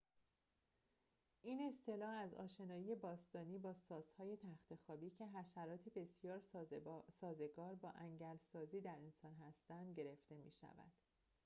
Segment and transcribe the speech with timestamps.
[1.41, 6.39] این اصطلاح از آشنایی باستانی با ساس‌های تخت‌خوابی که حشرات بسیار
[7.21, 10.91] سازگار با انگل سازی در انسان هستند گرفته می شود